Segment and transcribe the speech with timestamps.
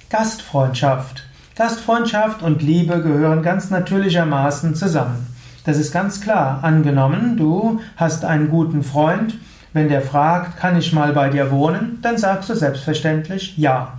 [0.09, 1.23] Gastfreundschaft.
[1.55, 5.25] Gastfreundschaft und Liebe gehören ganz natürlichermaßen zusammen.
[5.63, 6.65] Das ist ganz klar.
[6.65, 9.35] Angenommen, du hast einen guten Freund,
[9.73, 13.93] wenn der fragt, kann ich mal bei dir wohnen, dann sagst du selbstverständlich ja.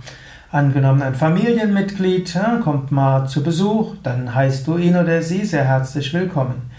[0.51, 6.13] Angenommen, ein Familienmitglied kommt mal zu Besuch, dann heißt du ihn oder sie sehr herzlich
[6.13, 6.69] willkommen.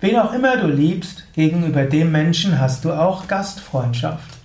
[0.00, 4.38] Wen auch immer du liebst, gegenüber dem Menschen hast du auch Gastfreundschaft.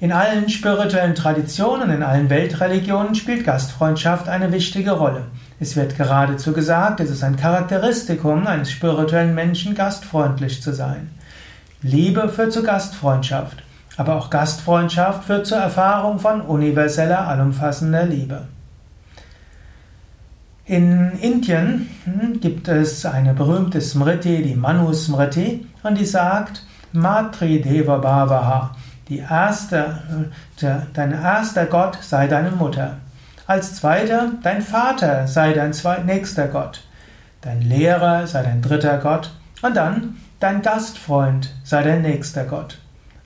[0.00, 5.22] In allen spirituellen Traditionen, in allen Weltreligionen spielt Gastfreundschaft eine wichtige Rolle.
[5.58, 11.10] Es wird geradezu gesagt, es ist ein Charakteristikum eines spirituellen Menschen, gastfreundlich zu sein.
[11.82, 13.62] Liebe führt zu Gastfreundschaft,
[13.96, 18.48] aber auch Gastfreundschaft führt zur Erfahrung von universeller, allumfassender Liebe.
[20.64, 26.62] In Indien hm, gibt es eine berühmte Smriti, die Manu Smriti, und die sagt,
[26.92, 28.74] Matri Deva Bhavaha,
[29.08, 29.98] die erste,
[30.60, 32.96] äh, dein erster Gott sei deine Mutter.
[33.46, 35.72] Als zweiter, dein Vater sei dein
[36.04, 36.82] nächster Gott.
[37.40, 39.30] Dein Lehrer sei dein dritter Gott.
[39.62, 42.78] Und dann, Dein Gastfreund sei dein nächster Gott.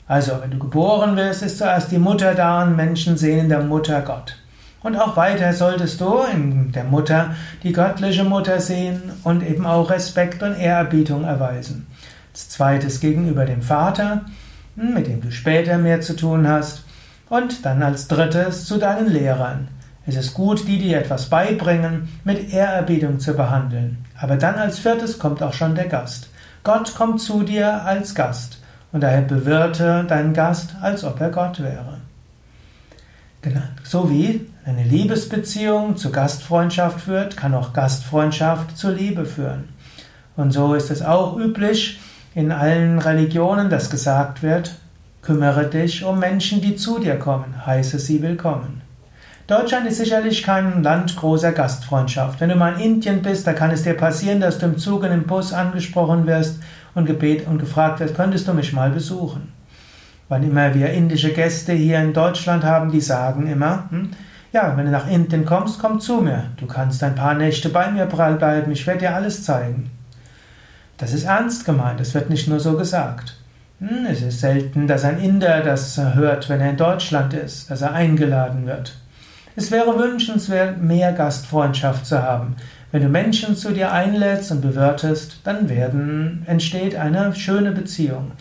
[0.07, 3.61] Also, wenn du geboren wirst, ist zuerst die Mutter da und Menschen sehen in der
[3.61, 4.39] Mutter Gott.
[4.83, 9.91] Und auch weiter solltest du in der Mutter die göttliche Mutter sehen und eben auch
[9.91, 11.87] Respekt und Ehrerbietung erweisen.
[12.33, 14.23] Als zweites gegenüber dem Vater,
[14.75, 16.83] mit dem du später mehr zu tun hast.
[17.29, 19.69] Und dann als drittes zu deinen Lehrern.
[20.07, 23.99] Es ist gut, die dir etwas beibringen, mit Ehrerbietung zu behandeln.
[24.19, 26.31] Aber dann als viertes kommt auch schon der Gast.
[26.65, 28.59] Gott kommt zu dir als Gast
[28.93, 31.99] und daher bewirte deinen Gast, als ob er Gott wäre.
[33.41, 33.63] Genau.
[33.83, 39.71] So wie eine Liebesbeziehung zu Gastfreundschaft führt, kann auch Gastfreundschaft zur Liebe führen.
[40.37, 41.99] Und so ist es auch üblich
[42.35, 44.77] in allen Religionen, dass gesagt wird,
[45.21, 48.83] kümmere dich um Menschen, die zu dir kommen, heiße sie willkommen.
[49.49, 52.41] Deutschland ist sicherlich kein Land großer Gastfreundschaft.
[52.41, 55.03] Wenn du mal in Indien bist, da kann es dir passieren, dass du im Zug
[55.03, 56.61] in dem Bus angesprochen wirst
[56.95, 59.53] und gebet und gefragt wirst, könntest du mich mal besuchen?
[60.29, 64.11] Wann immer wir indische Gäste hier in Deutschland haben, die sagen immer, hm,
[64.53, 66.45] ja, wenn du nach Indien kommst, komm zu mir.
[66.57, 69.91] Du kannst ein paar Nächte bei mir bleiben, ich werde dir alles zeigen.
[70.99, 73.37] Das ist ernst gemeint, es wird nicht nur so gesagt.
[73.81, 77.83] Hm, es ist selten, dass ein Inder das hört, wenn er in Deutschland ist, dass
[77.83, 79.02] er eingeladen wird.
[79.55, 82.57] Es wäre wünschenswert, mehr Gastfreundschaft zu haben.
[82.91, 88.33] Wenn du Menschen zu dir einlädst und bewirtest, dann werden, entsteht eine schöne Beziehung.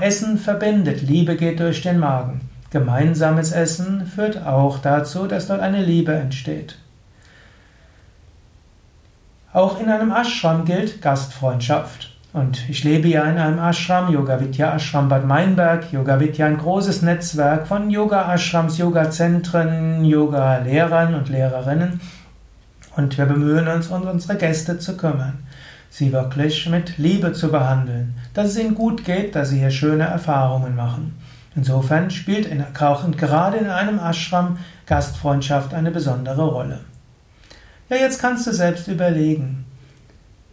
[0.00, 2.40] Essen verbindet, Liebe geht durch den Magen.
[2.70, 6.78] Gemeinsames Essen führt auch dazu, dass dort eine Liebe entsteht.
[9.52, 12.17] Auch in einem Ashram gilt Gastfreundschaft.
[12.32, 15.90] Und ich lebe ja in einem Ashram, Yoga Vidya Ashram Bad Meinberg.
[15.92, 22.00] Yoga Vidya ein großes Netzwerk von Yoga-Ashrams, Yoga-Zentren, Yoga-Lehrern und Lehrerinnen.
[22.96, 25.38] Und wir bemühen uns, um unsere Gäste zu kümmern.
[25.88, 28.14] Sie wirklich mit Liebe zu behandeln.
[28.34, 31.18] Dass es ihnen gut geht, dass sie hier schöne Erfahrungen machen.
[31.56, 36.80] Insofern spielt in, gerade in einem Ashram Gastfreundschaft eine besondere Rolle.
[37.88, 39.64] Ja, jetzt kannst du selbst überlegen.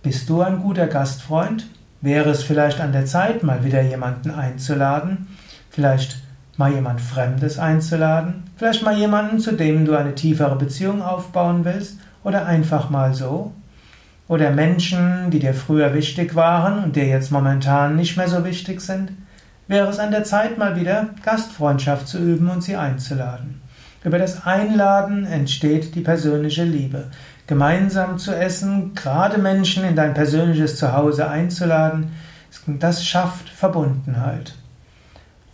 [0.05, 1.66] Bist du ein guter Gastfreund?
[1.99, 5.25] Wäre es vielleicht an der Zeit, mal wieder jemanden einzuladen?
[5.71, 6.17] Vielleicht
[6.57, 8.43] mal jemand Fremdes einzuladen?
[8.55, 11.97] Vielleicht mal jemanden, zu dem du eine tiefere Beziehung aufbauen willst?
[12.23, 13.51] Oder einfach mal so?
[14.27, 18.81] Oder Menschen, die dir früher wichtig waren und dir jetzt momentan nicht mehr so wichtig
[18.81, 19.11] sind?
[19.67, 23.59] Wäre es an der Zeit, mal wieder Gastfreundschaft zu üben und sie einzuladen?
[24.05, 27.05] Über das Einladen entsteht die persönliche Liebe
[27.47, 32.11] gemeinsam zu essen, gerade Menschen in dein persönliches Zuhause einzuladen,
[32.67, 34.53] das schafft Verbundenheit.